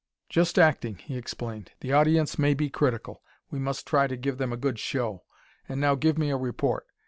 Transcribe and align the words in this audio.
"Just 0.29 0.57
acting," 0.57 0.95
he 0.95 1.15
explained. 1.15 1.73
"The 1.81 1.93
audience 1.93 2.39
may 2.39 2.55
be 2.55 2.71
critical; 2.71 3.21
we 3.51 3.59
must 3.59 3.85
try 3.85 4.07
to 4.07 4.17
give 4.17 4.39
them 4.39 4.51
a 4.51 4.57
good 4.57 4.79
show! 4.79 5.25
And 5.69 5.79
now 5.79 5.93
give 5.93 6.17
me 6.17 6.31
a 6.31 6.37
report. 6.37 6.87